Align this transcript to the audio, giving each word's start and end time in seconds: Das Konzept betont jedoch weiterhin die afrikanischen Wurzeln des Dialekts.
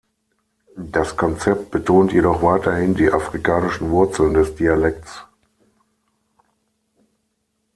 Das 0.77 1.15
Konzept 1.15 1.69
betont 1.69 2.11
jedoch 2.11 2.41
weiterhin 2.41 2.95
die 2.95 3.11
afrikanischen 3.11 3.91
Wurzeln 3.91 4.33
des 4.33 4.55
Dialekts. 4.55 5.27